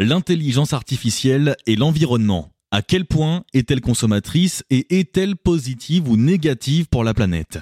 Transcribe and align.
L'intelligence 0.00 0.74
artificielle 0.74 1.56
et 1.66 1.74
l'environnement. 1.74 2.52
À 2.70 2.82
quel 2.82 3.04
point 3.04 3.42
est-elle 3.52 3.80
consommatrice 3.80 4.62
et 4.70 5.00
est-elle 5.00 5.34
positive 5.34 6.08
ou 6.08 6.16
négative 6.16 6.86
pour 6.86 7.02
la 7.02 7.14
planète? 7.14 7.58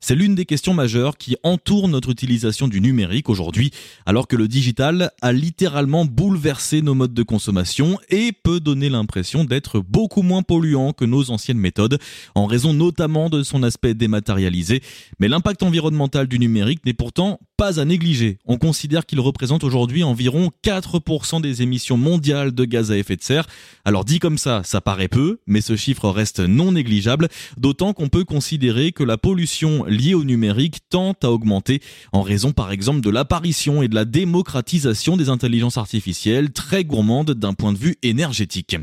C'est 0.00 0.14
l'une 0.14 0.34
des 0.34 0.46
questions 0.46 0.72
majeures 0.72 1.18
qui 1.18 1.36
entourent 1.42 1.88
notre 1.88 2.10
utilisation 2.10 2.68
du 2.68 2.80
numérique 2.80 3.28
aujourd'hui, 3.28 3.70
alors 4.06 4.28
que 4.28 4.36
le 4.36 4.48
digital 4.48 5.10
a 5.20 5.32
littéralement 5.32 6.06
bouleversé 6.06 6.80
nos 6.80 6.94
modes 6.94 7.12
de 7.12 7.22
consommation 7.22 7.98
et 8.08 8.32
peut 8.32 8.60
donner 8.60 8.88
l'impression 8.88 9.44
d'être 9.44 9.80
beaucoup 9.80 10.22
moins 10.22 10.42
polluant 10.42 10.94
que 10.94 11.04
nos 11.04 11.30
anciennes 11.30 11.58
méthodes, 11.58 11.98
en 12.34 12.46
raison 12.46 12.72
notamment 12.72 13.28
de 13.28 13.42
son 13.42 13.62
aspect 13.62 13.92
dématérialisé. 13.92 14.82
Mais 15.20 15.28
l'impact 15.28 15.62
environnemental 15.62 16.28
du 16.28 16.38
numérique 16.38 16.84
n'est 16.86 16.94
pourtant 16.94 17.40
pas 17.56 17.80
à 17.80 17.84
négliger. 17.84 18.38
On 18.46 18.58
considère 18.58 19.06
qu'il 19.06 19.20
représente 19.20 19.64
aujourd'hui 19.64 20.02
environ 20.02 20.50
4% 20.64 21.40
des 21.40 21.62
émissions 21.62 21.96
mondiales 21.96 22.52
de 22.52 22.64
gaz 22.64 22.90
à 22.90 22.98
effet 22.98 23.16
de 23.16 23.22
serre. 23.22 23.46
Alors 23.84 24.04
dit 24.04 24.18
comme 24.18 24.38
ça, 24.38 24.62
ça 24.64 24.80
paraît 24.80 25.08
peu, 25.08 25.38
mais 25.46 25.60
ce 25.60 25.76
chiffre 25.76 26.08
reste 26.08 26.40
non 26.40 26.72
négligeable, 26.72 27.28
d'autant 27.56 27.92
qu'on 27.92 28.08
peut 28.08 28.24
considérer 28.24 28.92
que 28.92 29.04
la 29.04 29.18
pollution 29.18 29.84
liées 29.84 30.14
au 30.14 30.24
numérique 30.24 30.78
tendent 30.90 31.16
à 31.22 31.30
augmenter 31.30 31.80
en 32.12 32.22
raison 32.22 32.52
par 32.52 32.72
exemple 32.72 33.00
de 33.00 33.10
l'apparition 33.10 33.82
et 33.82 33.88
de 33.88 33.94
la 33.94 34.04
démocratisation 34.04 35.16
des 35.16 35.28
intelligences 35.28 35.78
artificielles 35.78 36.52
très 36.52 36.84
gourmandes 36.84 37.32
d'un 37.32 37.54
point 37.54 37.72
de 37.72 37.78
vue 37.78 37.96
énergétique. 38.02 38.76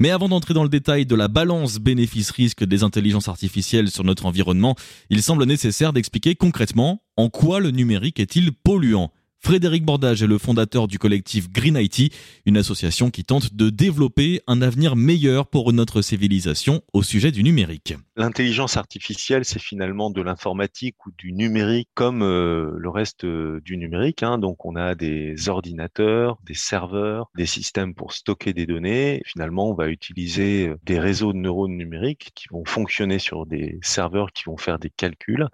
Mais 0.00 0.10
avant 0.10 0.28
d'entrer 0.28 0.54
dans 0.54 0.62
le 0.62 0.68
détail 0.68 1.06
de 1.06 1.16
la 1.16 1.26
balance 1.26 1.78
bénéfice-risque 1.78 2.64
des 2.64 2.84
intelligences 2.84 3.26
artificielles 3.26 3.90
sur 3.90 4.04
notre 4.04 4.26
environnement, 4.26 4.76
il 5.10 5.22
semble 5.22 5.44
nécessaire 5.44 5.92
d'expliquer 5.92 6.36
concrètement 6.36 7.02
en 7.16 7.30
quoi 7.30 7.58
le 7.58 7.72
numérique 7.72 8.20
est-il 8.20 8.52
polluant. 8.52 9.10
Frédéric 9.40 9.84
Bordage 9.84 10.22
est 10.22 10.26
le 10.26 10.36
fondateur 10.36 10.88
du 10.88 10.98
collectif 10.98 11.50
Green 11.50 11.76
IT, 11.76 12.12
une 12.44 12.56
association 12.56 13.10
qui 13.10 13.24
tente 13.24 13.54
de 13.54 13.70
développer 13.70 14.42
un 14.46 14.62
avenir 14.62 14.96
meilleur 14.96 15.46
pour 15.46 15.72
notre 15.72 16.02
civilisation 16.02 16.82
au 16.92 17.02
sujet 17.02 17.30
du 17.30 17.44
numérique. 17.44 17.94
L'intelligence 18.16 18.76
artificielle, 18.76 19.44
c'est 19.44 19.60
finalement 19.60 20.10
de 20.10 20.22
l'informatique 20.22 21.06
ou 21.06 21.12
du 21.16 21.32
numérique 21.32 21.88
comme 21.94 22.22
euh, 22.22 22.72
le 22.76 22.88
reste 22.90 23.24
euh, 23.24 23.60
du 23.64 23.76
numérique. 23.76 24.24
Hein. 24.24 24.38
Donc 24.38 24.66
on 24.66 24.74
a 24.74 24.96
des 24.96 25.48
ordinateurs, 25.48 26.38
des 26.44 26.54
serveurs, 26.54 27.30
des 27.36 27.46
systèmes 27.46 27.94
pour 27.94 28.12
stocker 28.12 28.52
des 28.52 28.66
données. 28.66 29.22
Finalement, 29.24 29.70
on 29.70 29.74
va 29.74 29.88
utiliser 29.88 30.68
euh, 30.68 30.76
des 30.82 30.98
réseaux 30.98 31.32
de 31.32 31.38
neurones 31.38 31.76
numériques 31.76 32.32
qui 32.34 32.48
vont 32.50 32.64
fonctionner 32.64 33.20
sur 33.20 33.46
des 33.46 33.78
serveurs 33.82 34.32
qui 34.32 34.44
vont 34.44 34.56
faire 34.56 34.80
des 34.80 34.90
calculs 34.90 35.46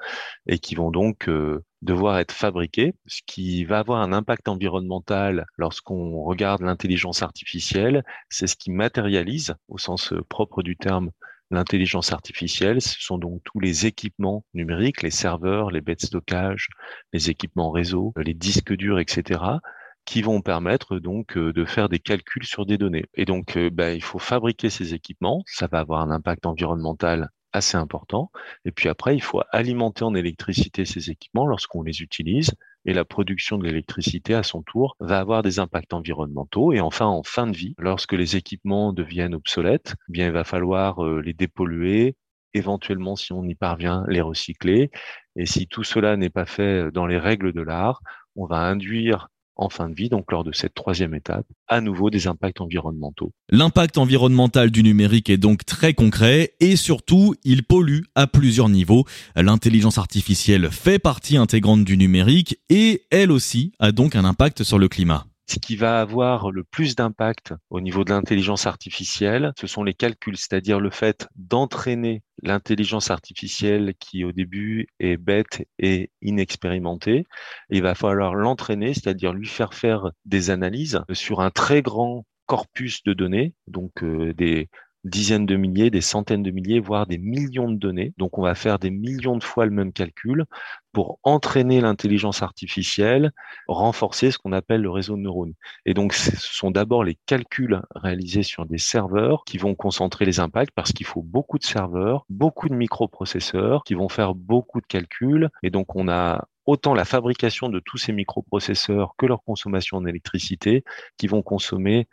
et 0.46 0.58
qui 0.58 0.74
vont 0.74 0.90
donc 0.90 1.28
devoir 1.84 2.18
être 2.18 2.32
fabriqué, 2.32 2.94
ce 3.06 3.20
qui 3.26 3.64
va 3.64 3.78
avoir 3.78 4.00
un 4.00 4.12
impact 4.12 4.48
environnemental 4.48 5.46
lorsqu'on 5.56 6.22
regarde 6.22 6.62
l'intelligence 6.62 7.22
artificielle. 7.22 8.04
C'est 8.28 8.46
ce 8.46 8.56
qui 8.56 8.70
matérialise, 8.70 9.54
au 9.68 9.78
sens 9.78 10.12
euh, 10.12 10.22
propre 10.28 10.62
du 10.62 10.76
terme, 10.76 11.10
l'intelligence 11.50 12.12
artificielle. 12.12 12.80
Ce 12.80 13.00
sont 13.00 13.18
donc 13.18 13.42
tous 13.44 13.60
les 13.60 13.86
équipements 13.86 14.44
numériques, 14.54 15.02
les 15.02 15.10
serveurs, 15.10 15.70
les 15.70 15.80
baies 15.82 15.94
de 15.96 16.06
stockage, 16.06 16.68
les 17.12 17.30
équipements 17.30 17.70
réseau, 17.70 18.12
les 18.16 18.34
disques 18.34 18.74
durs, 18.74 18.98
etc., 18.98 19.40
qui 20.06 20.22
vont 20.22 20.42
permettre 20.42 20.98
donc 20.98 21.36
euh, 21.36 21.52
de 21.52 21.64
faire 21.64 21.88
des 21.88 21.98
calculs 21.98 22.44
sur 22.44 22.66
des 22.66 22.78
données. 22.78 23.06
Et 23.14 23.24
donc, 23.24 23.56
euh, 23.56 23.70
ben, 23.70 23.94
il 23.94 24.02
faut 24.02 24.18
fabriquer 24.18 24.70
ces 24.70 24.94
équipements. 24.94 25.42
Ça 25.46 25.66
va 25.66 25.80
avoir 25.80 26.00
un 26.00 26.10
impact 26.10 26.46
environnemental 26.46 27.30
assez 27.54 27.76
important. 27.76 28.30
Et 28.64 28.72
puis 28.72 28.88
après, 28.88 29.16
il 29.16 29.22
faut 29.22 29.40
alimenter 29.50 30.04
en 30.04 30.14
électricité 30.14 30.84
ces 30.84 31.10
équipements 31.10 31.46
lorsqu'on 31.46 31.82
les 31.82 32.02
utilise. 32.02 32.50
Et 32.84 32.92
la 32.92 33.06
production 33.06 33.56
de 33.56 33.64
l'électricité, 33.64 34.34
à 34.34 34.42
son 34.42 34.62
tour, 34.62 34.96
va 35.00 35.20
avoir 35.20 35.42
des 35.42 35.58
impacts 35.58 35.94
environnementaux. 35.94 36.72
Et 36.72 36.80
enfin, 36.80 37.06
en 37.06 37.22
fin 37.22 37.46
de 37.46 37.56
vie, 37.56 37.74
lorsque 37.78 38.12
les 38.12 38.36
équipements 38.36 38.92
deviennent 38.92 39.34
obsolètes, 39.34 39.94
eh 40.08 40.12
bien, 40.12 40.26
il 40.26 40.32
va 40.32 40.44
falloir 40.44 41.02
euh, 41.02 41.22
les 41.22 41.32
dépolluer, 41.32 42.16
éventuellement, 42.52 43.16
si 43.16 43.32
on 43.32 43.44
y 43.44 43.54
parvient, 43.54 44.04
les 44.08 44.20
recycler. 44.20 44.90
Et 45.36 45.46
si 45.46 45.66
tout 45.66 45.84
cela 45.84 46.16
n'est 46.16 46.30
pas 46.30 46.46
fait 46.46 46.90
dans 46.90 47.06
les 47.06 47.18
règles 47.18 47.52
de 47.52 47.62
l'art, 47.62 48.02
on 48.36 48.46
va 48.46 48.58
induire 48.58 49.28
en 49.56 49.68
fin 49.68 49.88
de 49.88 49.94
vie, 49.94 50.08
donc 50.08 50.30
lors 50.32 50.44
de 50.44 50.52
cette 50.52 50.74
troisième 50.74 51.14
étape, 51.14 51.46
à 51.68 51.80
nouveau 51.80 52.10
des 52.10 52.26
impacts 52.26 52.60
environnementaux. 52.60 53.32
L'impact 53.50 53.98
environnemental 53.98 54.70
du 54.70 54.82
numérique 54.82 55.30
est 55.30 55.36
donc 55.36 55.64
très 55.64 55.94
concret 55.94 56.54
et 56.60 56.76
surtout, 56.76 57.34
il 57.44 57.62
pollue 57.62 58.02
à 58.14 58.26
plusieurs 58.26 58.68
niveaux. 58.68 59.04
L'intelligence 59.36 59.98
artificielle 59.98 60.70
fait 60.70 60.98
partie 60.98 61.36
intégrante 61.36 61.84
du 61.84 61.96
numérique 61.96 62.58
et 62.68 63.04
elle 63.10 63.30
aussi 63.30 63.72
a 63.78 63.92
donc 63.92 64.16
un 64.16 64.24
impact 64.24 64.62
sur 64.62 64.78
le 64.78 64.88
climat. 64.88 65.26
Ce 65.46 65.58
qui 65.58 65.76
va 65.76 66.00
avoir 66.00 66.50
le 66.50 66.64
plus 66.64 66.96
d'impact 66.96 67.52
au 67.68 67.80
niveau 67.80 68.04
de 68.04 68.10
l'intelligence 68.10 68.66
artificielle, 68.66 69.52
ce 69.60 69.66
sont 69.66 69.84
les 69.84 69.92
calculs, 69.92 70.38
c'est-à-dire 70.38 70.80
le 70.80 70.90
fait 70.90 71.28
d'entraîner 71.36 72.22
l'intelligence 72.42 73.10
artificielle 73.10 73.94
qui 73.98 74.24
au 74.24 74.32
début 74.32 74.88
est 75.00 75.18
bête 75.18 75.66
et 75.78 76.10
inexpérimentée. 76.22 77.26
Il 77.68 77.82
va 77.82 77.94
falloir 77.94 78.34
l'entraîner, 78.34 78.94
c'est-à-dire 78.94 79.34
lui 79.34 79.46
faire 79.46 79.74
faire 79.74 80.10
des 80.24 80.50
analyses 80.50 81.02
sur 81.12 81.40
un 81.40 81.50
très 81.50 81.82
grand 81.82 82.24
corpus 82.46 83.02
de 83.04 83.12
données, 83.12 83.54
donc 83.66 84.02
euh, 84.02 84.32
des 84.34 84.68
dizaines 85.04 85.46
de 85.46 85.56
milliers, 85.56 85.90
des 85.90 86.00
centaines 86.00 86.42
de 86.42 86.50
milliers, 86.50 86.80
voire 86.80 87.06
des 87.06 87.18
millions 87.18 87.70
de 87.70 87.76
données. 87.76 88.14
Donc 88.18 88.38
on 88.38 88.42
va 88.42 88.54
faire 88.54 88.78
des 88.78 88.90
millions 88.90 89.36
de 89.36 89.44
fois 89.44 89.66
le 89.66 89.70
même 89.70 89.92
calcul 89.92 90.44
pour 90.92 91.18
entraîner 91.22 91.80
l'intelligence 91.80 92.42
artificielle, 92.42 93.32
renforcer 93.68 94.30
ce 94.30 94.38
qu'on 94.38 94.52
appelle 94.52 94.80
le 94.80 94.90
réseau 94.90 95.16
de 95.16 95.22
neurones. 95.22 95.54
Et 95.86 95.94
donc 95.94 96.14
ce 96.14 96.34
sont 96.36 96.70
d'abord 96.70 97.04
les 97.04 97.18
calculs 97.26 97.82
réalisés 97.94 98.42
sur 98.42 98.64
des 98.66 98.78
serveurs 98.78 99.44
qui 99.44 99.58
vont 99.58 99.74
concentrer 99.74 100.24
les 100.24 100.40
impacts 100.40 100.72
parce 100.74 100.92
qu'il 100.92 101.06
faut 101.06 101.22
beaucoup 101.22 101.58
de 101.58 101.64
serveurs, 101.64 102.24
beaucoup 102.30 102.68
de 102.68 102.74
microprocesseurs 102.74 103.84
qui 103.84 103.94
vont 103.94 104.08
faire 104.08 104.34
beaucoup 104.34 104.80
de 104.80 104.86
calculs. 104.86 105.50
Et 105.62 105.70
donc 105.70 105.94
on 105.96 106.08
a 106.08 106.46
autant 106.66 106.94
la 106.94 107.04
fabrication 107.04 107.68
de 107.68 107.78
tous 107.80 107.98
ces 107.98 108.12
microprocesseurs 108.12 109.14
que 109.18 109.26
leur 109.26 109.42
consommation 109.44 109.98
en 109.98 110.06
électricité 110.06 110.82
qui 111.18 111.26
vont 111.26 111.42
consommer 111.42 112.08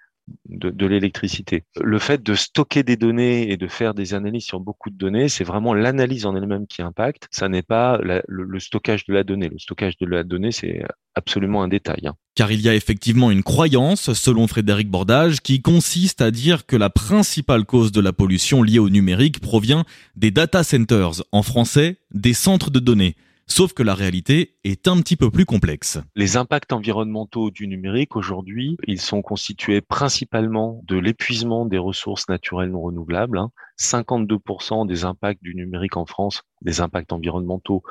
de, 0.49 0.85
l'électricité. 0.85 1.63
Le 1.81 1.99
fait 1.99 2.21
de 2.23 2.33
stocker 2.35 2.83
des 2.83 2.97
données 2.97 3.51
et 3.51 3.57
de 3.57 3.67
faire 3.67 3.93
des 3.93 4.13
analyses 4.13 4.45
sur 4.45 4.59
beaucoup 4.59 4.89
de 4.89 4.95
données, 4.95 5.29
c'est 5.29 5.43
vraiment 5.43 5.73
l'analyse 5.73 6.25
en 6.25 6.35
elle-même 6.35 6.67
qui 6.67 6.81
impacte. 6.81 7.27
Ça 7.31 7.49
n'est 7.49 7.61
pas 7.61 7.99
le, 8.01 8.59
stockage 8.59 9.05
de 9.05 9.13
la 9.13 9.23
donnée. 9.23 9.49
Le 9.49 9.59
stockage 9.59 9.97
de 9.97 10.05
la 10.05 10.23
donnée, 10.23 10.51
c'est 10.51 10.83
absolument 11.15 11.63
un 11.63 11.67
détail. 11.67 12.07
Hein. 12.07 12.15
Car 12.35 12.51
il 12.51 12.61
y 12.61 12.69
a 12.69 12.75
effectivement 12.75 13.31
une 13.31 13.43
croyance, 13.43 14.13
selon 14.13 14.47
Frédéric 14.47 14.89
Bordage, 14.89 15.41
qui 15.41 15.61
consiste 15.61 16.21
à 16.21 16.31
dire 16.31 16.65
que 16.65 16.75
la 16.75 16.89
principale 16.89 17.65
cause 17.65 17.91
de 17.91 18.01
la 18.01 18.13
pollution 18.13 18.63
liée 18.63 18.79
au 18.79 18.89
numérique 18.89 19.39
provient 19.39 19.85
des 20.15 20.31
data 20.31 20.63
centers, 20.63 21.23
en 21.31 21.43
français, 21.43 21.97
des 22.11 22.33
centres 22.33 22.71
de 22.71 22.79
données. 22.79 23.15
Sauf 23.51 23.73
que 23.73 23.83
la 23.83 23.95
réalité 23.95 24.55
est 24.63 24.87
un 24.87 24.95
petit 25.01 25.17
peu 25.17 25.29
plus 25.29 25.43
complexe. 25.43 25.99
Les 26.15 26.37
impacts 26.37 26.71
environnementaux 26.71 27.51
du 27.51 27.67
numérique 27.67 28.15
aujourd'hui, 28.15 28.77
ils 28.87 29.01
sont 29.01 29.21
constitués 29.21 29.81
principalement 29.81 30.81
de 30.87 30.97
l'épuisement 30.97 31.65
des 31.65 31.77
ressources 31.77 32.29
naturelles 32.29 32.71
non 32.71 32.81
renouvelables. 32.81 33.41
52% 33.77 34.83
hein. 34.83 34.85
des 34.85 35.03
impacts 35.03 35.43
du 35.43 35.53
numérique 35.53 35.97
en 35.97 36.05
France, 36.05 36.43
des 36.61 36.79
impacts 36.79 37.11
environnementaux, 37.11 37.83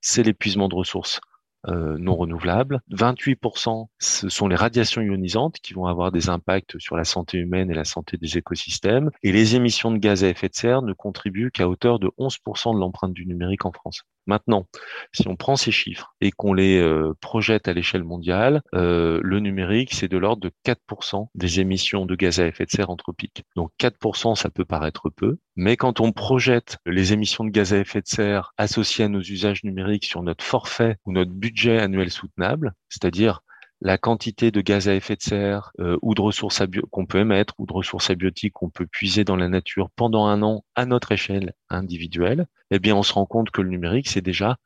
c'est 0.00 0.22
l'épuisement 0.22 0.68
de 0.68 0.76
ressources 0.76 1.20
euh, 1.66 1.96
non 1.98 2.14
renouvelables. 2.14 2.80
28%, 2.92 3.88
ce 3.98 4.28
sont 4.28 4.46
les 4.46 4.54
radiations 4.54 5.02
ionisantes 5.02 5.56
qui 5.60 5.74
vont 5.74 5.86
avoir 5.86 6.12
des 6.12 6.28
impacts 6.28 6.78
sur 6.78 6.96
la 6.96 7.02
santé 7.02 7.38
humaine 7.38 7.72
et 7.72 7.74
la 7.74 7.84
santé 7.84 8.18
des 8.18 8.38
écosystèmes. 8.38 9.10
Et 9.24 9.32
les 9.32 9.56
émissions 9.56 9.90
de 9.90 9.98
gaz 9.98 10.22
à 10.22 10.28
effet 10.28 10.48
de 10.48 10.54
serre 10.54 10.82
ne 10.82 10.92
contribuent 10.92 11.50
qu'à 11.50 11.68
hauteur 11.68 11.98
de 11.98 12.08
11% 12.20 12.72
de 12.72 12.78
l'empreinte 12.78 13.12
du 13.12 13.26
numérique 13.26 13.64
en 13.64 13.72
France. 13.72 14.04
Maintenant, 14.28 14.66
si 15.12 15.26
on 15.26 15.36
prend 15.36 15.56
ces 15.56 15.70
chiffres 15.70 16.14
et 16.20 16.30
qu'on 16.30 16.52
les 16.52 16.78
euh, 16.78 17.14
projette 17.22 17.66
à 17.66 17.72
l'échelle 17.72 18.04
mondiale, 18.04 18.60
euh, 18.74 19.20
le 19.22 19.40
numérique, 19.40 19.94
c'est 19.94 20.06
de 20.06 20.18
l'ordre 20.18 20.42
de 20.42 20.52
4% 20.66 21.28
des 21.34 21.60
émissions 21.60 22.04
de 22.04 22.14
gaz 22.14 22.38
à 22.38 22.46
effet 22.46 22.66
de 22.66 22.70
serre 22.70 22.90
anthropiques. 22.90 23.44
Donc 23.56 23.70
4%, 23.80 24.34
ça 24.34 24.50
peut 24.50 24.66
paraître 24.66 25.08
peu, 25.08 25.38
mais 25.56 25.78
quand 25.78 26.00
on 26.00 26.12
projette 26.12 26.76
les 26.84 27.14
émissions 27.14 27.44
de 27.44 27.50
gaz 27.50 27.72
à 27.72 27.78
effet 27.78 28.02
de 28.02 28.06
serre 28.06 28.52
associées 28.58 29.06
à 29.06 29.08
nos 29.08 29.22
usages 29.22 29.64
numériques 29.64 30.04
sur 30.04 30.22
notre 30.22 30.44
forfait 30.44 30.98
ou 31.06 31.12
notre 31.12 31.32
budget 31.32 31.78
annuel 31.78 32.10
soutenable, 32.10 32.74
c'est-à-dire 32.90 33.40
la 33.80 33.98
quantité 33.98 34.50
de 34.50 34.60
gaz 34.60 34.88
à 34.88 34.94
effet 34.94 35.16
de 35.16 35.22
serre 35.22 35.72
euh, 35.78 35.96
ou 36.02 36.14
de 36.14 36.20
ressources 36.20 36.62
qu'on 36.90 37.06
peut 37.06 37.20
émettre 37.20 37.54
ou 37.58 37.66
de 37.66 37.72
ressources 37.72 38.10
abiotiques 38.10 38.54
qu'on 38.54 38.70
peut 38.70 38.86
puiser 38.86 39.24
dans 39.24 39.36
la 39.36 39.48
nature 39.48 39.88
pendant 39.94 40.26
un 40.26 40.42
an 40.42 40.64
à 40.74 40.84
notre 40.84 41.12
échelle 41.12 41.54
individuelle, 41.70 42.46
eh 42.70 42.78
bien, 42.78 42.96
on 42.96 43.02
se 43.02 43.12
rend 43.12 43.26
compte 43.26 43.50
que 43.50 43.62
le 43.62 43.68
numérique, 43.68 44.08
c'est 44.08 44.20
déjà 44.20 44.56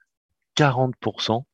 40% 0.57 1.45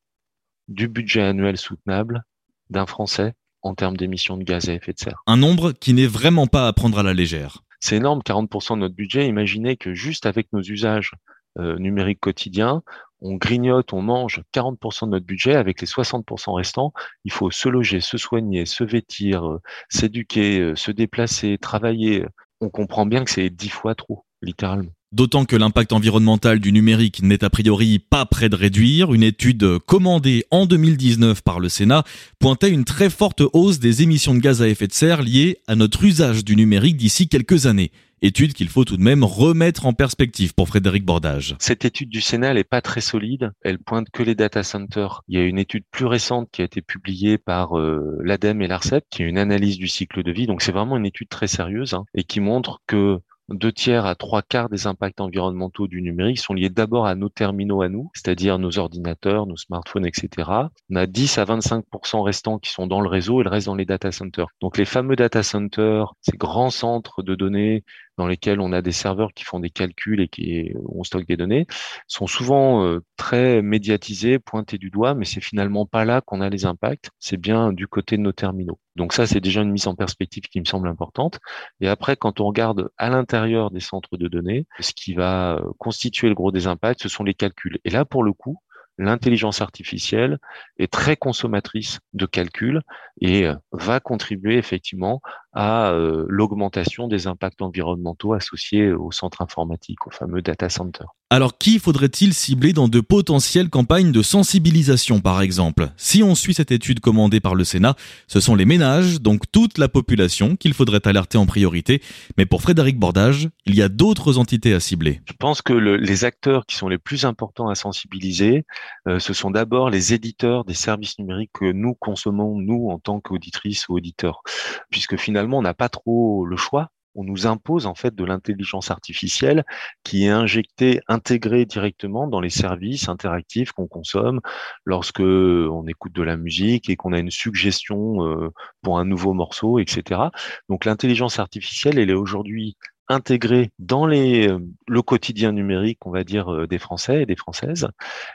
du 0.67 0.87
budget 0.87 1.21
annuel 1.21 1.57
soutenable 1.57 2.23
d'un 2.69 2.85
Français 2.85 3.33
en 3.61 3.75
termes 3.75 3.97
d'émissions 3.97 4.37
de 4.37 4.43
gaz 4.43 4.69
à 4.69 4.73
effet 4.73 4.93
de 4.93 4.99
serre. 4.99 5.21
Un 5.27 5.37
nombre 5.37 5.73
qui 5.73 5.93
n'est 5.93 6.07
vraiment 6.07 6.47
pas 6.47 6.67
à 6.67 6.73
prendre 6.73 6.99
à 6.99 7.03
la 7.03 7.13
légère. 7.13 7.63
C'est 7.79 7.97
énorme, 7.97 8.21
40% 8.21 8.75
de 8.75 8.79
notre 8.79 8.95
budget. 8.95 9.27
Imaginez 9.27 9.77
que 9.77 9.93
juste 9.93 10.25
avec 10.25 10.51
nos 10.53 10.61
usages 10.61 11.11
euh, 11.57 11.77
numériques 11.77 12.19
quotidiens, 12.19 12.83
on 13.21 13.35
grignote, 13.35 13.93
on 13.93 14.01
mange 14.01 14.41
40% 14.53 15.05
de 15.05 15.11
notre 15.11 15.25
budget, 15.25 15.55
avec 15.55 15.81
les 15.81 15.87
60% 15.87 16.53
restants, 16.53 16.93
il 17.25 17.31
faut 17.31 17.51
se 17.51 17.69
loger, 17.69 18.01
se 18.01 18.17
soigner, 18.17 18.65
se 18.65 18.83
vêtir, 18.83 19.47
euh, 19.47 19.61
s'éduquer, 19.89 20.59
euh, 20.59 20.75
se 20.75 20.91
déplacer, 20.91 21.57
travailler. 21.57 22.25
On 22.61 22.69
comprend 22.69 23.05
bien 23.05 23.23
que 23.23 23.31
c'est 23.31 23.49
dix 23.49 23.69
fois 23.69 23.95
trop, 23.95 24.25
littéralement. 24.41 24.91
D'autant 25.11 25.45
que 25.45 25.55
l'impact 25.55 25.91
environnemental 25.91 26.59
du 26.59 26.71
numérique 26.71 27.23
n'est 27.23 27.43
a 27.43 27.49
priori 27.49 27.97
pas 27.97 28.27
près 28.27 28.47
de 28.47 28.55
réduire. 28.55 29.11
Une 29.11 29.23
étude 29.23 29.79
commandée 29.79 30.45
en 30.51 30.67
2019 30.67 31.41
par 31.41 31.59
le 31.59 31.67
Sénat 31.67 32.03
pointait 32.37 32.69
une 32.69 32.85
très 32.85 33.09
forte 33.09 33.41
hausse 33.53 33.79
des 33.79 34.03
émissions 34.03 34.35
de 34.35 34.39
gaz 34.39 34.61
à 34.61 34.67
effet 34.67 34.85
de 34.85 34.93
serre 34.93 35.23
liées 35.23 35.57
à 35.67 35.75
notre 35.75 36.03
usage 36.03 36.45
du 36.45 36.55
numérique 36.55 36.95
d'ici 36.95 37.27
quelques 37.27 37.65
années. 37.65 37.91
Étude 38.21 38.53
qu'il 38.53 38.67
faut 38.67 38.83
tout 38.83 38.97
de 38.97 39.01
même 39.01 39.23
remettre 39.23 39.85
en 39.85 39.93
perspective 39.93 40.53
pour 40.53 40.67
Frédéric 40.67 41.05
Bordage. 41.05 41.55
Cette 41.59 41.85
étude 41.85 42.09
du 42.09 42.19
Sénat, 42.19 42.53
n'est 42.53 42.65
pas 42.65 42.81
très 42.81 43.01
solide. 43.01 43.51
Elle 43.61 43.79
pointe 43.79 44.09
que 44.11 44.23
les 44.23 44.35
data 44.35 44.63
centers. 44.63 45.21
Il 45.27 45.37
y 45.37 45.41
a 45.41 45.45
une 45.45 45.57
étude 45.57 45.85
plus 45.89 46.05
récente 46.05 46.49
qui 46.51 46.61
a 46.61 46.65
été 46.65 46.81
publiée 46.81 47.37
par 47.37 47.79
euh, 47.79 48.17
l'ADEME 48.21 48.61
et 48.61 48.67
l'ARCEP, 48.67 49.05
qui 49.09 49.23
est 49.23 49.27
une 49.27 49.37
analyse 49.37 49.77
du 49.77 49.87
cycle 49.87 50.23
de 50.23 50.31
vie. 50.31 50.47
Donc 50.47 50.61
c'est 50.61 50.71
vraiment 50.73 50.97
une 50.97 51.05
étude 51.05 51.29
très 51.29 51.47
sérieuse 51.47 51.93
hein, 51.93 52.03
et 52.13 52.23
qui 52.23 52.41
montre 52.41 52.81
que 52.87 53.19
deux 53.49 53.71
tiers 53.71 54.05
à 54.05 54.15
trois 54.15 54.41
quarts 54.41 54.69
des 54.69 54.87
impacts 54.87 55.21
environnementaux 55.21 55.87
du 55.87 56.01
numérique 56.01 56.39
sont 56.39 56.53
liés 56.53 56.69
d'abord 56.69 57.07
à 57.07 57.15
nos 57.15 57.29
terminaux 57.29 57.81
à 57.81 57.89
nous, 57.89 58.11
c'est-à-dire 58.13 58.59
nos 58.59 58.77
ordinateurs, 58.77 59.47
nos 59.47 59.57
smartphones, 59.57 60.05
etc. 60.05 60.49
On 60.89 60.95
a 60.95 61.07
10 61.07 61.37
à 61.39 61.45
25 61.45 61.85
restants 62.23 62.59
qui 62.59 62.71
sont 62.71 62.87
dans 62.87 63.01
le 63.01 63.09
réseau 63.09 63.41
et 63.41 63.43
le 63.43 63.49
reste 63.49 63.67
dans 63.67 63.75
les 63.75 63.85
data 63.85 64.11
centers. 64.11 64.47
Donc 64.61 64.77
les 64.77 64.85
fameux 64.85 65.15
data 65.15 65.43
centers, 65.43 66.13
ces 66.21 66.37
grands 66.37 66.69
centres 66.69 67.23
de 67.23 67.35
données 67.35 67.83
dans 68.19 68.27
lesquels 68.27 68.59
on 68.59 68.73
a 68.73 68.81
des 68.81 68.91
serveurs 68.91 69.33
qui 69.33 69.45
font 69.45 69.61
des 69.61 69.69
calculs 69.69 70.19
et 70.19 70.27
qui 70.27 70.73
on 70.85 71.05
stocke 71.05 71.25
des 71.25 71.37
données, 71.37 71.67
sont 72.05 72.27
souvent 72.27 72.83
euh, 72.83 72.99
très 73.15 73.61
médiatisés, 73.61 74.39
pointés 74.39 74.77
du 74.77 74.89
doigt, 74.89 75.15
mais 75.15 75.23
c'est 75.23 75.39
finalement 75.39 75.85
pas 75.85 76.03
là 76.03 76.19
qu'on 76.19 76.41
a 76.41 76.49
les 76.49 76.65
impacts, 76.65 77.11
c'est 77.17 77.37
bien 77.37 77.71
du 77.71 77.87
côté 77.87 78.17
de 78.17 78.21
nos 78.21 78.33
terminaux. 78.33 78.77
Donc 78.97 79.13
ça, 79.13 79.25
c'est 79.25 79.39
déjà 79.39 79.61
une 79.61 79.71
mise 79.71 79.87
en 79.87 79.95
perspective 79.95 80.43
qui 80.43 80.59
me 80.59 80.65
semble 80.65 80.89
importante. 80.89 81.39
Et 81.79 81.87
après, 81.87 82.17
quand 82.17 82.41
on 82.41 82.47
regarde 82.47 82.89
à 82.97 83.09
l'intérieur 83.09 83.71
des 83.71 83.79
centres 83.79 84.17
de 84.17 84.27
données, 84.27 84.67
ce 84.81 84.91
qui 84.91 85.13
va 85.13 85.53
euh, 85.53 85.61
constituer 85.77 86.27
le 86.27 86.35
gros 86.35 86.51
des 86.51 86.67
impacts, 86.67 87.03
ce 87.03 87.07
sont 87.07 87.23
les 87.23 87.33
calculs. 87.33 87.79
Et 87.85 87.89
là, 87.89 88.03
pour 88.03 88.25
le 88.25 88.33
coup, 88.33 88.57
l'intelligence 88.97 89.61
artificielle 89.61 90.39
est 90.77 90.91
très 90.91 91.15
consommatrice 91.15 92.01
de 92.13 92.25
calculs 92.25 92.81
et 93.21 93.47
euh, 93.47 93.55
va 93.71 94.01
contribuer 94.01 94.57
effectivement 94.57 95.21
à 95.53 95.91
euh, 95.91 96.25
l'augmentation 96.27 97.07
des 97.07 97.27
impacts 97.27 97.61
environnementaux 97.61 98.33
associés 98.33 98.91
au 98.91 99.11
centre 99.11 99.41
informatique, 99.41 100.05
au 100.07 100.11
fameux 100.11 100.41
data 100.41 100.69
center. 100.69 101.05
Alors 101.31 101.59
qui 101.59 101.77
faudrait-il 101.77 102.33
cibler 102.33 102.73
dans 102.73 102.87
de 102.87 103.01
potentielles 103.01 103.69
campagnes 103.69 104.11
de 104.11 104.23
sensibilisation 104.23 105.19
par 105.19 105.43
exemple? 105.43 105.89
Si 105.95 106.23
on 106.23 106.33
suit 106.33 106.55
cette 106.55 106.71
étude 106.71 107.01
commandée 107.01 107.39
par 107.39 107.53
le 107.53 107.63
Sénat, 107.63 107.95
ce 108.27 108.39
sont 108.39 108.55
les 108.55 108.65
ménages, 108.65 109.21
donc 109.21 109.43
toute 109.51 109.77
la 109.77 109.89
population, 109.89 110.55
qu'il 110.55 110.73
faudrait 110.73 111.07
alerter 111.07 111.37
en 111.37 111.45
priorité. 111.45 112.01
Mais 112.39 112.47
pour 112.47 112.63
Frédéric 112.63 112.97
Bordage, 112.97 113.47
il 113.67 113.75
y 113.75 113.83
a 113.83 113.89
d'autres 113.89 114.39
entités 114.39 114.73
à 114.73 114.79
cibler. 114.79 115.21
Je 115.27 115.33
pense 115.37 115.61
que 115.61 115.73
le, 115.73 115.97
les 115.97 116.25
acteurs 116.25 116.65
qui 116.65 116.75
sont 116.75 116.87
les 116.87 116.97
plus 116.97 117.25
importants 117.25 117.69
à 117.69 117.75
sensibiliser, 117.75 118.65
euh, 119.07 119.19
ce 119.19 119.33
sont 119.33 119.51
d'abord 119.51 119.91
les 119.91 120.15
éditeurs 120.15 120.65
des 120.65 120.73
services 120.73 121.19
numériques 121.19 121.51
que 121.53 121.71
nous 121.71 121.93
consommons, 121.93 122.57
nous, 122.57 122.89
en 122.89 122.97
tant 122.97 123.19
qu'auditrices 123.19 123.87
ou 123.87 123.93
auditeurs. 123.93 124.41
Puisque 124.89 125.15
finalement, 125.15 125.38
on 125.41 125.61
n'a 125.61 125.73
pas 125.73 125.89
trop 125.89 126.45
le 126.45 126.57
choix 126.57 126.91
on 127.15 127.23
nous 127.23 127.47
impose 127.47 127.85
en 127.85 127.95
fait 127.95 128.15
de 128.15 128.23
l'intelligence 128.23 128.91
artificielle 128.91 129.65
qui 130.03 130.25
est 130.25 130.29
injectée, 130.29 131.01
intégrée 131.07 131.65
directement 131.65 132.27
dans 132.27 132.39
les 132.39 132.49
services 132.49 133.09
interactifs 133.09 133.71
qu'on 133.71 133.87
consomme 133.87 134.41
lorsque 134.85 135.19
on 135.19 135.85
écoute 135.87 136.13
de 136.13 136.23
la 136.23 136.37
musique 136.37 136.89
et 136.89 136.95
qu'on 136.95 137.13
a 137.13 137.19
une 137.19 137.31
suggestion 137.31 138.25
euh, 138.25 138.49
pour 138.81 138.99
un 138.99 139.05
nouveau 139.05 139.33
morceau, 139.33 139.79
etc. 139.79 140.21
Donc 140.69 140.85
l'intelligence 140.85 141.39
artificielle, 141.39 141.99
elle 141.99 142.09
est 142.09 142.13
aujourd'hui 142.13 142.77
intégrée 143.09 143.71
dans 143.79 144.05
les, 144.05 144.47
euh, 144.47 144.59
le 144.87 145.01
quotidien 145.01 145.51
numérique, 145.51 146.05
on 146.05 146.11
va 146.11 146.23
dire, 146.23 146.53
euh, 146.53 146.67
des 146.67 146.77
Français 146.77 147.23
et 147.23 147.25
des 147.25 147.35
Françaises. 147.35 147.87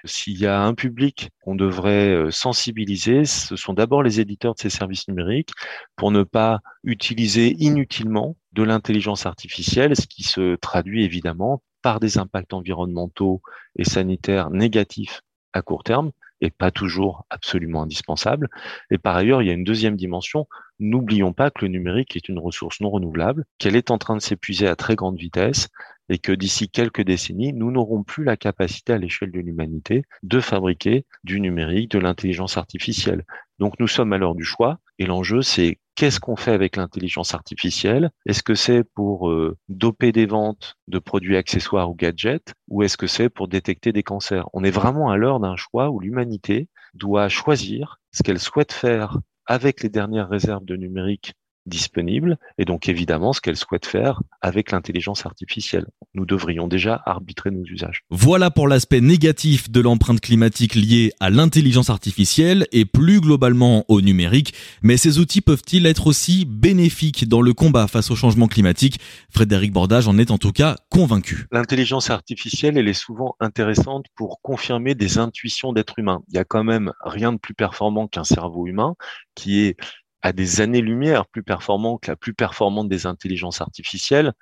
S'il 0.05 0.39
y 0.39 0.47
a 0.47 0.61
un 0.63 0.75
public 0.75 1.31
qu'on 1.43 1.55
devrait 1.55 2.31
sensibiliser, 2.31 3.25
ce 3.25 3.57
sont 3.57 3.73
d'abord 3.73 4.03
les 4.03 4.21
éditeurs 4.21 4.55
de 4.55 4.61
ces 4.61 4.71
services 4.71 5.09
numériques 5.09 5.53
pour 5.97 6.11
ne 6.11 6.23
pas 6.25 6.61
utiliser 6.83 7.55
inutilement 7.59 8.37
de 8.53 8.63
l'intelligence 8.63 9.27
artificielle, 9.27 9.97
ce 9.97 10.07
qui 10.07 10.23
se 10.23 10.57
traduit 10.57 11.05
évidemment 11.05 11.63
par 11.83 12.01
des 12.01 12.19
impacts 12.19 12.55
environnementaux 12.55 13.43
et 13.77 13.85
sanitaires 13.85 14.51
négatifs 14.51 15.23
à 15.53 15.63
court 15.63 15.85
terme 15.85 16.11
et 16.41 16.51
pas 16.51 16.71
toujours 16.71 17.25
absolument 17.31 17.83
indispensables. 17.83 18.49
Et 18.91 18.99
par 18.99 19.17
ailleurs, 19.17 19.43
il 19.43 19.49
y 19.49 19.51
a 19.51 19.55
une 19.55 19.65
deuxième 19.65 19.97
dimension. 19.97 20.47
N'oublions 20.81 21.33
pas 21.33 21.51
que 21.51 21.65
le 21.65 21.71
numérique 21.71 22.17
est 22.17 22.29
une 22.29 22.39
ressource 22.39 22.81
non 22.81 22.91
renouvelable, 22.91 23.45
qu'elle 23.59 23.77
est 23.77 23.91
en 23.91 23.99
train 23.99 24.17
de 24.17 24.23
s'épuiser 24.23 24.67
à 24.67 24.77
très 24.77 24.97
grande 24.97 25.19
vitesse 25.19 25.69
et 26.09 26.19
que 26.19 26.33
d'ici 26.33 26.69
quelques 26.69 27.03
décennies, 27.03 27.53
nous 27.53 27.71
n'aurons 27.71 28.03
plus 28.03 28.25
la 28.25 28.37
capacité 28.37 28.93
à 28.93 28.99
l'échelle 28.99 29.31
de 29.31 29.41
l'humanité 29.41 30.05
de 30.23 30.41
fabriquer 30.41 31.07
du 31.23 31.41
numérique, 31.41 31.91
de 31.91 31.99
l'intelligence 31.99 32.57
artificielle. 32.57 33.25
Donc 33.59 33.79
nous 33.79 33.89
sommes 33.89 34.13
à 34.13 34.19
l'heure 34.19 34.35
du 34.35 34.45
choix 34.45 34.79
et 34.99 35.07
l'enjeu 35.07 35.43
c'est 35.43 35.79
qu'est-ce 35.95 36.21
qu'on 36.21 36.37
fait 36.37 36.51
avec 36.51 36.77
l'intelligence 36.77 37.35
artificielle? 37.35 38.11
Est-ce 38.27 38.43
que 38.43 38.55
c'est 38.55 38.85
pour 38.85 39.31
euh, 39.31 39.57
doper 39.69 40.13
des 40.13 40.27
ventes 40.27 40.77
de 40.89 40.99
produits 40.99 41.37
accessoires 41.37 41.91
ou 41.91 41.95
gadgets 41.95 42.53
ou 42.69 42.83
est-ce 42.83 42.97
que 42.97 43.07
c'est 43.07 43.29
pour 43.29 43.49
détecter 43.49 43.93
des 43.93 44.03
cancers? 44.03 44.49
On 44.53 44.65
est 44.65 44.71
vraiment 44.71 45.11
à 45.11 45.17
l'heure 45.17 45.41
d'un 45.41 45.57
choix 45.57 45.91
où 45.91 46.01
l'humanité 46.01 46.69
doit 46.95 47.29
choisir 47.29 48.01
ce 48.13 48.23
qu'elle 48.23 48.41
souhaite 48.41 48.73
faire 48.73 49.19
avec 49.47 49.83
les 49.83 49.89
dernières 49.89 50.29
réserves 50.29 50.65
de 50.65 50.77
numérique 50.77 51.35
disponible 51.67 52.39
et 52.59 52.65
donc 52.65 52.89
évidemment 52.89 53.33
ce 53.33 53.41
qu'elle 53.41 53.57
souhaite 53.57 53.87
faire 53.87 54.21
avec 54.41 54.71
l'intelligence 54.71 55.27
artificielle. 55.27 55.87
Nous 56.15 56.27
devrions 56.27 56.69
déjà 56.69 57.03
arbitrer 57.07 57.51
nos 57.51 57.65
usages. 57.65 58.03
Voilà 58.11 58.51
pour 58.51 58.69
l'aspect 58.69 59.01
négatif 59.01 59.71
de 59.71 59.81
l'empreinte 59.81 60.21
climatique 60.21 60.75
liée 60.75 61.13
à 61.21 61.31
l'intelligence 61.31 61.91
artificielle 61.91 62.67
et 62.73 62.85
plus 62.85 63.21
globalement 63.21 63.85
au 63.89 64.01
numérique, 64.01 64.55
mais 64.83 64.97
ces 64.97 65.19
outils 65.19 65.41
peuvent-ils 65.41 65.87
être 65.87 66.07
aussi 66.07 66.45
bénéfiques 66.45 67.29
dans 67.29 67.41
le 67.41 67.53
combat 67.53 67.87
face 67.87 68.11
au 68.11 68.17
changement 68.17 68.49
climatique? 68.49 69.01
Frédéric 69.31 69.73
Bordage 69.73 70.09
en 70.09 70.19
est 70.19 70.31
en 70.31 70.39
tout 70.39 70.53
cas 70.53 70.77
convaincu. 70.91 71.47
L'intelligence 71.51 72.11
artificielle, 72.11 72.79
elle 72.79 72.89
est 72.89 72.93
souvent 72.93 73.37
intéressante 73.41 74.07
pour 74.15 74.41
confirmer 74.43 74.95
des 74.95 75.19
intuitions 75.19 75.73
d'être 75.73 75.99
humain. 75.99 76.23
Il 76.29 76.37
y 76.37 76.39
a 76.39 76.45
quand 76.45 76.65
même 76.65 76.93
rien 77.05 77.33
de 77.33 77.39
plus 77.39 77.55
performant 77.55 78.07
qu'un 78.07 78.25
cerveau 78.25 78.67
humain 78.67 78.95
qui 79.35 79.61
est 79.61 79.77
à 80.25 80.33
des 80.33 80.63
années-lumière 80.63 81.27
plus 81.27 81.43
performant 81.43 81.99
que 81.99 82.11
la 82.11 82.17
plus 82.17 82.33
performante 82.33 82.89
des 82.89 83.05
intelligences 83.07 83.61
artificielles. 83.61 84.33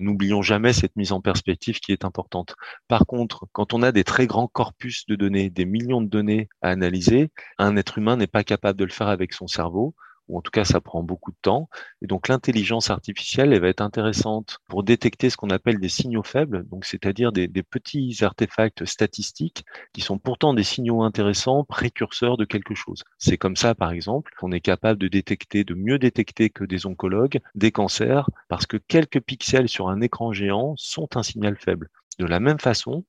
N'oublions 0.00 0.42
jamais 0.42 0.72
cette 0.72 0.96
mise 0.96 1.12
en 1.12 1.20
perspective 1.20 1.78
qui 1.78 1.92
est 1.92 2.04
importante. 2.04 2.56
Par 2.88 3.06
contre, 3.06 3.46
quand 3.52 3.72
on 3.72 3.82
a 3.82 3.92
des 3.92 4.02
très 4.02 4.26
grands 4.26 4.48
corpus 4.48 5.06
de 5.06 5.14
données, 5.14 5.48
des 5.48 5.64
millions 5.64 6.02
de 6.02 6.08
données 6.08 6.48
à 6.60 6.70
analyser, 6.70 7.30
un 7.58 7.76
être 7.76 7.98
humain 7.98 8.16
n'est 8.16 8.26
pas 8.26 8.42
capable 8.42 8.78
de 8.80 8.84
le 8.84 8.90
faire 8.90 9.08
avec 9.08 9.32
son 9.32 9.46
cerveau 9.46 9.94
ou 10.28 10.38
en 10.38 10.40
tout 10.40 10.50
cas 10.50 10.64
ça 10.64 10.80
prend 10.80 11.02
beaucoup 11.02 11.30
de 11.30 11.36
temps. 11.42 11.68
Et 12.02 12.06
donc 12.06 12.28
l'intelligence 12.28 12.90
artificielle, 12.90 13.52
elle 13.52 13.60
va 13.60 13.68
être 13.68 13.80
intéressante 13.80 14.58
pour 14.68 14.82
détecter 14.82 15.30
ce 15.30 15.36
qu'on 15.36 15.50
appelle 15.50 15.78
des 15.80 15.88
signaux 15.88 16.22
faibles, 16.22 16.66
donc 16.68 16.84
c'est-à-dire 16.84 17.32
des, 17.32 17.48
des, 17.48 17.62
petits 17.62 18.16
artefacts 18.22 18.84
statistiques 18.84 19.64
qui 19.92 20.00
sont 20.00 20.18
pourtant 20.18 20.54
des 20.54 20.64
signaux 20.64 21.02
intéressants, 21.02 21.64
précurseurs 21.64 22.36
de 22.36 22.44
quelque 22.44 22.74
chose. 22.74 23.04
C'est 23.18 23.38
comme 23.38 23.56
ça, 23.56 23.74
par 23.74 23.90
exemple, 23.90 24.32
qu'on 24.38 24.52
est 24.52 24.60
capable 24.60 24.98
de 24.98 25.08
détecter, 25.08 25.64
de 25.64 25.74
mieux 25.74 25.98
détecter 25.98 26.50
que 26.50 26.64
des 26.64 26.86
oncologues, 26.86 27.40
des 27.54 27.72
cancers, 27.72 28.30
parce 28.48 28.66
que 28.66 28.76
quelques 28.76 29.20
pixels 29.20 29.68
sur 29.68 29.88
un 29.88 30.00
écran 30.00 30.32
géant 30.32 30.74
sont 30.76 31.16
un 31.16 31.22
signal 31.22 31.56
faible. 31.56 31.90
De 32.18 32.26
la 32.26 32.40
même 32.40 32.58
façon, 32.58 33.04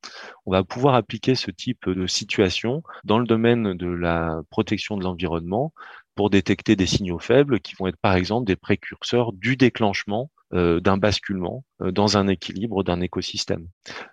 on 0.46 0.52
va 0.52 0.64
pouvoir 0.64 0.94
appliquer 0.96 1.34
ce 1.34 1.50
type 1.50 1.90
de 1.90 2.06
situation 2.06 2.84
dans 3.04 3.18
le 3.18 3.26
domaine 3.26 3.74
de 3.74 3.88
la 3.88 4.42
protection 4.50 4.98
de 4.98 5.04
l'environnement 5.04 5.74
pour 6.16 6.30
détecter 6.30 6.76
des 6.76 6.86
signaux 6.86 7.18
faibles 7.18 7.60
qui 7.60 7.76
vont 7.76 7.88
être 7.88 7.98
par 7.98 8.14
exemple 8.14 8.46
des 8.46 8.56
précurseurs 8.56 9.34
du 9.34 9.56
déclenchement 9.56 10.30
euh, 10.54 10.80
d'un 10.80 10.98
basculement 10.98 11.64
euh, 11.82 11.92
dans 11.92 12.18
un 12.18 12.28
équilibre 12.28 12.84
d'un 12.84 13.02
écosystème. 13.02 13.68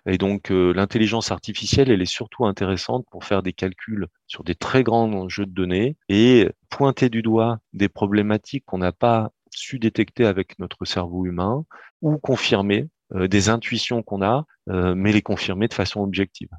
Et 0.05 0.17
donc 0.17 0.51
euh, 0.51 0.71
l'intelligence 0.71 1.31
artificielle, 1.31 1.91
elle 1.91 2.01
est 2.01 2.05
surtout 2.05 2.45
intéressante 2.45 3.05
pour 3.11 3.25
faire 3.25 3.43
des 3.43 3.53
calculs 3.53 4.07
sur 4.25 4.43
des 4.43 4.55
très 4.55 4.83
grands 4.83 5.27
jeux 5.27 5.45
de 5.45 5.51
données 5.51 5.97
et 6.09 6.47
pointer 6.69 7.09
du 7.09 7.21
doigt 7.21 7.57
des 7.73 7.89
problématiques 7.89 8.65
qu'on 8.65 8.77
n'a 8.77 8.91
pas 8.91 9.31
su 9.51 9.77
détecter 9.77 10.25
avec 10.25 10.59
notre 10.59 10.85
cerveau 10.85 11.25
humain 11.25 11.65
ou 12.01 12.17
confirmer 12.17 12.87
des 13.13 13.49
intuitions 13.49 14.03
qu'on 14.03 14.21
a, 14.21 14.45
euh, 14.69 14.95
mais 14.95 15.11
les 15.11 15.21
confirmer 15.21 15.67
de 15.67 15.73
façon 15.73 16.01
objective. 16.01 16.49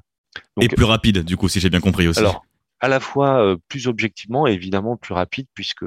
et 0.61 0.67
plus 0.67 0.85
rapide, 0.85 1.23
du 1.23 1.37
coup, 1.37 1.49
si 1.49 1.59
j'ai 1.59 1.69
bien 1.69 1.79
compris 1.79 2.07
aussi. 2.07 2.19
Alors, 2.19 2.45
à 2.79 2.87
la 2.87 2.99
fois 2.99 3.43
euh, 3.43 3.57
plus 3.67 3.87
objectivement 3.87 4.47
et 4.47 4.53
évidemment 4.53 4.95
plus 4.95 5.13
rapide, 5.13 5.47
puisque 5.53 5.85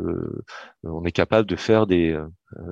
on 0.84 1.04
est 1.04 1.12
capable 1.12 1.48
de 1.48 1.56
faire 1.56 1.86
des, 1.86 2.18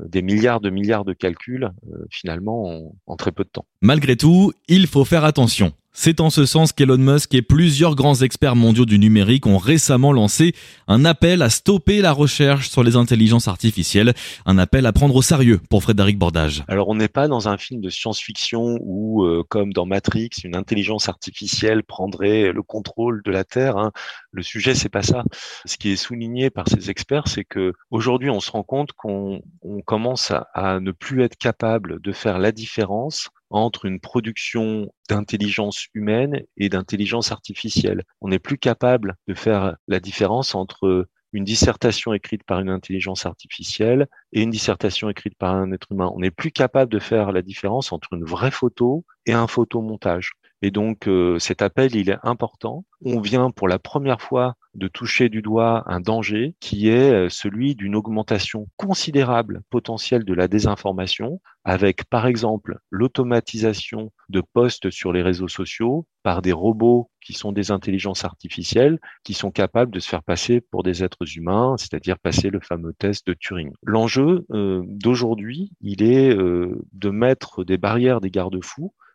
des 0.07 0.23
milliards 0.23 0.61
de 0.61 0.71
milliards 0.71 1.05
de 1.05 1.15
calculs 1.15 1.71
finalement 2.11 2.65
en, 2.67 2.95
en 3.07 3.17
très 3.17 3.33
peu 3.33 3.45
de 3.45 3.49
temps. 3.49 3.67
Malgré 3.81 4.17
tout, 4.17 4.53
il 4.69 4.87
faut 4.87 5.05
faire 5.05 5.25
attention. 5.25 5.73
C'est 5.93 6.21
en 6.21 6.31
ce 6.31 6.47
sens 6.47 6.73
qu'Elon 6.73 6.99
Musk 6.99 7.35
et 7.35 7.43
plusieurs 7.43 7.97
grands 7.97 8.23
experts 8.23 8.55
mondiaux 8.55 8.87
du 8.87 8.99
numérique 8.99 9.47
ont 9.47 9.59
récemment 9.59 10.13
lancé 10.13 10.55
un 10.87 11.05
appel 11.05 11.43
à 11.43 11.51
stopper 11.51 12.01
la 12.01 12.13
recherche 12.13 12.71
sur 12.71 12.85
les 12.85 12.95
intelligences 12.95 13.49
artificielles, 13.49 14.15
un 14.47 14.57
appel 14.57 14.87
à 14.87 14.93
prendre 14.93 15.17
au 15.17 15.23
sérieux 15.23 15.61
pour 15.69 15.83
Frédéric 15.83 16.17
Bordage. 16.17 16.63
Alors 16.69 16.89
on 16.89 16.95
n'est 16.95 17.09
pas 17.09 17.27
dans 17.27 17.49
un 17.49 17.59
film 17.59 17.81
de 17.81 17.91
science-fiction 17.91 18.79
où, 18.81 19.25
euh, 19.25 19.43
comme 19.49 19.73
dans 19.73 19.85
Matrix, 19.85 20.31
une 20.45 20.55
intelligence 20.55 21.09
artificielle 21.09 21.83
prendrait 21.83 22.53
le 22.53 22.63
contrôle 22.63 23.23
de 23.25 23.33
la 23.33 23.43
Terre. 23.43 23.77
Hein. 23.77 23.91
Le 24.31 24.43
sujet, 24.43 24.77
c'est 24.77 24.89
pas 24.89 25.03
ça. 25.03 25.25
Ce 25.65 25.77
qui 25.77 25.91
est 25.91 25.97
souligné 25.97 26.51
par 26.51 26.69
ces 26.69 26.89
experts, 26.89 27.27
c'est 27.27 27.45
que 27.45 27.73
aujourd'hui, 27.91 28.31
on 28.31 28.41
se 28.41 28.53
rend 28.53 28.63
compte 28.63 28.93
qu'on 28.93 29.43
commence 29.87 30.33
à 30.55 30.79
ne 30.79 30.93
plus 30.93 31.25
être 31.25 31.37
capable 31.37 32.01
de 32.01 32.13
faire 32.13 32.39
la 32.39 32.53
différence 32.53 33.29
entre 33.51 33.85
une 33.85 34.01
production 34.01 34.93
d'intelligence 35.09 35.87
humaine 35.95 36.43
et 36.57 36.69
d'intelligence 36.69 37.33
artificielle. 37.33 38.05
On 38.21 38.29
n'est 38.29 38.39
plus 38.39 38.59
capable 38.59 39.17
de 39.27 39.35
faire 39.35 39.77
la 39.89 40.01
différence 40.01 40.55
entre 40.55 41.09
une 41.33 41.45
dissertation 41.45 42.13
écrite 42.13 42.45
par 42.45 42.61
une 42.61 42.71
intelligence 42.71 43.27
artificielle 43.27 44.09
et 44.33 44.43
une 44.43 44.51
dissertation 44.51 45.09
écrite 45.09 45.37
par 45.37 45.55
un 45.55 45.73
être 45.73 45.93
humain. 45.93 46.11
On 46.15 46.21
n'est 46.21 46.31
plus 46.31 46.51
capable 46.51 46.91
de 46.91 46.99
faire 46.99 47.33
la 47.33 47.43
différence 47.43 47.93
entre 47.93 48.15
une 48.15 48.25
vraie 48.25 48.51
photo 48.51 49.05
et 49.27 49.33
un 49.33 49.47
photomontage. 49.47 50.33
Et 50.63 50.71
donc 50.71 51.09
euh, 51.09 51.39
cet 51.39 51.63
appel, 51.63 51.95
il 51.95 52.11
est 52.11 52.19
important. 52.23 52.85
On 53.05 53.21
vient 53.21 53.51
pour 53.51 53.67
la 53.67 53.79
première 53.79 54.21
fois 54.21 54.57
de 54.75 54.89
toucher 54.89 55.29
du 55.31 55.43
doigt 55.43 55.83
un 55.87 56.01
danger 56.01 56.55
qui 56.61 56.89
est 56.89 57.11
euh, 57.11 57.29
celui 57.31 57.75
d'une 57.75 57.97
augmentation 57.97 58.69
considérable 58.77 59.63
potentielle 59.71 60.25
de 60.25 60.35
la 60.35 60.49
désinformation, 60.49 61.41
avec 61.65 62.05
par 62.05 62.27
exemple 62.27 62.79
l'automatisation 62.91 64.13
de 64.29 64.43
posts 64.53 64.91
sur 64.91 65.13
les 65.13 65.23
réseaux 65.23 65.49
sociaux 65.49 66.07
par 66.23 66.43
des 66.43 66.53
robots 66.53 67.11
qui 67.23 67.33
sont 67.33 67.53
des 67.53 67.71
intelligences 67.71 68.25
artificielles, 68.25 68.99
qui 69.25 69.33
sont 69.33 69.51
capables 69.51 69.91
de 69.91 69.99
se 69.99 70.09
faire 70.09 70.23
passer 70.23 70.61
pour 70.61 70.83
des 70.83 71.03
êtres 71.03 71.37
humains, 71.37 71.77
c'est-à-dire 71.79 72.19
passer 72.19 72.51
le 72.51 72.61
fameux 72.61 72.93
test 72.93 73.27
de 73.27 73.35
Turing. 73.35 73.73
L'enjeu 73.83 74.47
euh, 74.51 74.83
d'aujourd'hui, 74.87 75.73
il 75.81 76.03
est 76.03 76.35
de 76.35 77.11
mettre 77.11 77.65
des 77.65 77.79
barrières, 77.79 78.21
des 78.21 78.31
garde-fous 78.31 78.93
euh, 78.93 79.10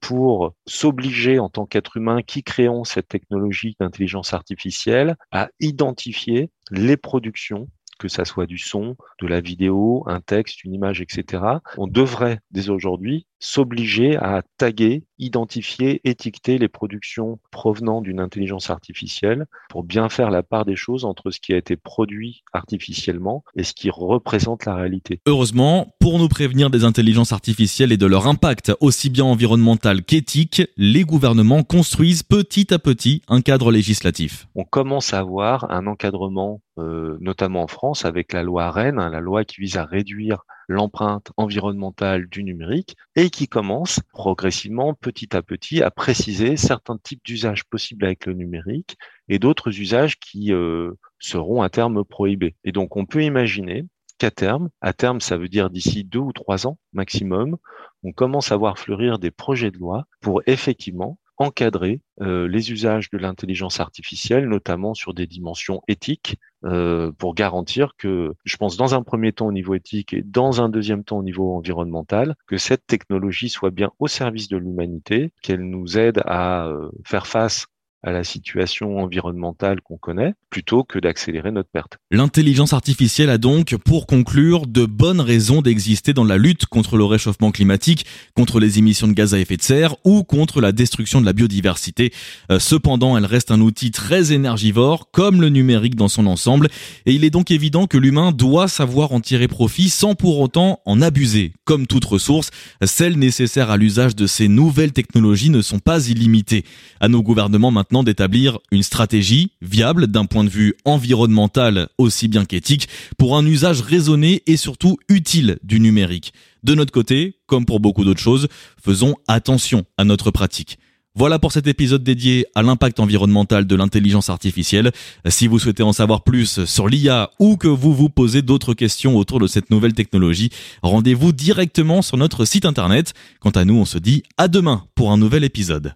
pour 0.00 0.54
s'obliger 0.66 1.38
en 1.38 1.48
tant 1.48 1.66
qu'être 1.66 1.96
humain 1.96 2.22
qui 2.22 2.42
créons 2.42 2.84
cette 2.84 3.08
technologie 3.08 3.76
d'intelligence 3.78 4.34
artificielle 4.34 5.16
à 5.30 5.50
identifier 5.60 6.50
les 6.70 6.96
productions 6.96 7.68
que 8.00 8.08
ça 8.08 8.24
soit 8.24 8.46
du 8.46 8.58
son, 8.58 8.96
de 9.20 9.26
la 9.28 9.40
vidéo, 9.40 10.02
un 10.06 10.20
texte, 10.20 10.64
une 10.64 10.72
image, 10.72 11.00
etc. 11.00 11.44
On 11.76 11.86
devrait 11.86 12.40
dès 12.50 12.70
aujourd'hui 12.70 13.26
s'obliger 13.40 14.16
à 14.16 14.42
taguer, 14.58 15.02
identifier, 15.18 16.00
étiqueter 16.04 16.58
les 16.58 16.68
productions 16.68 17.38
provenant 17.50 18.02
d'une 18.02 18.20
intelligence 18.20 18.70
artificielle 18.70 19.46
pour 19.68 19.82
bien 19.82 20.08
faire 20.08 20.30
la 20.30 20.42
part 20.42 20.64
des 20.64 20.76
choses 20.76 21.04
entre 21.04 21.30
ce 21.30 21.40
qui 21.40 21.52
a 21.52 21.56
été 21.56 21.76
produit 21.76 22.42
artificiellement 22.52 23.42
et 23.56 23.64
ce 23.64 23.72
qui 23.72 23.90
représente 23.90 24.66
la 24.66 24.74
réalité. 24.74 25.20
Heureusement, 25.26 25.94
pour 26.00 26.18
nous 26.18 26.28
prévenir 26.28 26.70
des 26.70 26.84
intelligences 26.84 27.32
artificielles 27.32 27.92
et 27.92 27.96
de 27.96 28.06
leur 28.06 28.26
impact 28.26 28.72
aussi 28.80 29.10
bien 29.10 29.24
environnemental 29.24 30.02
qu'éthique, 30.04 30.62
les 30.76 31.04
gouvernements 31.04 31.62
construisent 31.62 32.22
petit 32.22 32.72
à 32.72 32.78
petit 32.78 33.22
un 33.28 33.40
cadre 33.40 33.72
législatif. 33.72 34.46
On 34.54 34.64
commence 34.64 35.14
à 35.14 35.18
avoir 35.18 35.70
un 35.70 35.86
encadrement, 35.86 36.60
euh, 36.78 37.16
notamment 37.20 37.62
en 37.62 37.68
France, 37.68 38.04
avec 38.04 38.32
la 38.32 38.42
loi 38.42 38.70
Rennes, 38.70 38.98
hein, 38.98 39.10
la 39.10 39.20
loi 39.20 39.44
qui 39.44 39.60
vise 39.60 39.78
à 39.78 39.84
réduire 39.84 40.44
l'empreinte 40.70 41.32
environnementale 41.36 42.28
du 42.28 42.44
numérique 42.44 42.96
et 43.16 43.28
qui 43.28 43.48
commence 43.48 44.00
progressivement, 44.12 44.94
petit 44.94 45.36
à 45.36 45.42
petit, 45.42 45.82
à 45.82 45.90
préciser 45.90 46.56
certains 46.56 46.96
types 46.96 47.24
d'usages 47.24 47.64
possibles 47.64 48.04
avec 48.04 48.26
le 48.26 48.34
numérique 48.34 48.96
et 49.28 49.40
d'autres 49.40 49.80
usages 49.80 50.18
qui 50.20 50.52
euh, 50.52 50.92
seront 51.18 51.62
à 51.62 51.70
terme 51.70 52.04
prohibés. 52.04 52.54
Et 52.62 52.70
donc, 52.70 52.96
on 52.96 53.04
peut 53.04 53.24
imaginer 53.24 53.84
qu'à 54.18 54.30
terme, 54.30 54.70
à 54.80 54.92
terme, 54.92 55.20
ça 55.20 55.36
veut 55.36 55.48
dire 55.48 55.70
d'ici 55.70 56.04
deux 56.04 56.20
ou 56.20 56.32
trois 56.32 56.68
ans 56.68 56.78
maximum, 56.92 57.56
on 58.04 58.12
commence 58.12 58.52
à 58.52 58.56
voir 58.56 58.78
fleurir 58.78 59.18
des 59.18 59.32
projets 59.32 59.72
de 59.72 59.78
loi 59.78 60.06
pour 60.20 60.40
effectivement 60.46 61.18
encadrer 61.40 62.02
euh, 62.20 62.46
les 62.46 62.70
usages 62.70 63.08
de 63.10 63.16
l'intelligence 63.18 63.80
artificielle, 63.80 64.46
notamment 64.46 64.92
sur 64.92 65.14
des 65.14 65.26
dimensions 65.26 65.80
éthiques, 65.88 66.36
euh, 66.64 67.10
pour 67.12 67.34
garantir 67.34 67.94
que, 67.96 68.34
je 68.44 68.56
pense 68.58 68.76
dans 68.76 68.94
un 68.94 69.02
premier 69.02 69.32
temps 69.32 69.46
au 69.46 69.52
niveau 69.52 69.74
éthique 69.74 70.12
et 70.12 70.22
dans 70.22 70.60
un 70.60 70.68
deuxième 70.68 71.02
temps 71.02 71.18
au 71.18 71.22
niveau 71.22 71.56
environnemental, 71.56 72.36
que 72.46 72.58
cette 72.58 72.86
technologie 72.86 73.48
soit 73.48 73.70
bien 73.70 73.90
au 73.98 74.06
service 74.06 74.48
de 74.48 74.58
l'humanité, 74.58 75.32
qu'elle 75.42 75.62
nous 75.62 75.98
aide 75.98 76.20
à 76.26 76.66
euh, 76.66 76.90
faire 77.04 77.26
face 77.26 77.66
à 78.02 78.12
la 78.12 78.24
situation 78.24 78.98
environnementale 78.98 79.80
qu'on 79.82 79.98
connaît, 79.98 80.34
plutôt 80.48 80.84
que 80.84 80.98
d'accélérer 80.98 81.50
notre 81.50 81.68
perte. 81.70 81.98
L'intelligence 82.10 82.72
artificielle 82.72 83.30
a 83.30 83.38
donc, 83.38 83.76
pour 83.76 84.06
conclure, 84.06 84.66
de 84.66 84.86
bonnes 84.86 85.20
raisons 85.20 85.62
d'exister 85.62 86.12
dans 86.12 86.24
la 86.24 86.38
lutte 86.38 86.66
contre 86.66 86.96
le 86.96 87.04
réchauffement 87.04 87.50
climatique, 87.50 88.06
contre 88.34 88.58
les 88.58 88.78
émissions 88.78 89.06
de 89.06 89.12
gaz 89.12 89.34
à 89.34 89.38
effet 89.38 89.56
de 89.56 89.62
serre 89.62 89.96
ou 90.04 90.24
contre 90.24 90.60
la 90.60 90.72
destruction 90.72 91.20
de 91.20 91.26
la 91.26 91.32
biodiversité. 91.32 92.12
Euh, 92.50 92.58
cependant, 92.58 93.16
elle 93.16 93.26
reste 93.26 93.50
un 93.50 93.60
outil 93.60 93.90
très 93.90 94.32
énergivore, 94.32 95.10
comme 95.10 95.40
le 95.40 95.50
numérique 95.50 95.96
dans 95.96 96.08
son 96.08 96.26
ensemble, 96.26 96.68
et 97.06 97.12
il 97.12 97.24
est 97.24 97.30
donc 97.30 97.50
évident 97.50 97.86
que 97.86 97.98
l'humain 97.98 98.32
doit 98.32 98.68
savoir 98.68 99.12
en 99.12 99.20
tirer 99.20 99.48
profit 99.48 99.90
sans 99.90 100.14
pour 100.14 100.40
autant 100.40 100.80
en 100.86 101.02
abuser. 101.02 101.52
Comme 101.64 101.86
toute 101.86 102.04
ressource, 102.04 102.50
celles 102.82 103.18
nécessaires 103.18 103.70
à 103.70 103.76
l'usage 103.76 104.16
de 104.16 104.26
ces 104.26 104.48
nouvelles 104.48 104.92
technologies 104.92 105.50
ne 105.50 105.62
sont 105.62 105.78
pas 105.78 106.08
illimitées. 106.08 106.64
À 107.00 107.08
nos 107.08 107.22
gouvernements 107.22 107.70
d'établir 108.02 108.58
une 108.70 108.82
stratégie 108.82 109.52
viable 109.60 110.06
d'un 110.06 110.24
point 110.24 110.44
de 110.44 110.48
vue 110.48 110.74
environnemental 110.84 111.88
aussi 111.98 112.28
bien 112.28 112.44
qu'éthique 112.44 112.88
pour 113.18 113.36
un 113.36 113.44
usage 113.44 113.80
raisonné 113.80 114.42
et 114.46 114.56
surtout 114.56 114.98
utile 115.08 115.58
du 115.62 115.80
numérique. 115.80 116.32
De 116.62 116.74
notre 116.74 116.92
côté, 116.92 117.36
comme 117.46 117.66
pour 117.66 117.80
beaucoup 117.80 118.04
d'autres 118.04 118.20
choses, 118.20 118.48
faisons 118.82 119.16
attention 119.26 119.84
à 119.98 120.04
notre 120.04 120.30
pratique. 120.30 120.78
Voilà 121.16 121.40
pour 121.40 121.50
cet 121.50 121.66
épisode 121.66 122.04
dédié 122.04 122.46
à 122.54 122.62
l'impact 122.62 123.00
environnemental 123.00 123.66
de 123.66 123.74
l'intelligence 123.74 124.30
artificielle. 124.30 124.92
Si 125.28 125.48
vous 125.48 125.58
souhaitez 125.58 125.82
en 125.82 125.92
savoir 125.92 126.22
plus 126.22 126.64
sur 126.66 126.88
l'IA 126.88 127.30
ou 127.40 127.56
que 127.56 127.66
vous 127.66 127.92
vous 127.92 128.08
posez 128.08 128.42
d'autres 128.42 128.74
questions 128.74 129.16
autour 129.16 129.40
de 129.40 129.48
cette 129.48 129.70
nouvelle 129.70 129.92
technologie, 129.92 130.50
rendez-vous 130.82 131.32
directement 131.32 132.00
sur 132.02 132.16
notre 132.16 132.44
site 132.44 132.64
internet. 132.64 133.12
Quant 133.40 133.50
à 133.50 133.64
nous, 133.64 133.74
on 133.74 133.84
se 133.84 133.98
dit 133.98 134.22
à 134.38 134.46
demain 134.46 134.84
pour 134.94 135.10
un 135.10 135.18
nouvel 135.18 135.42
épisode. 135.42 135.94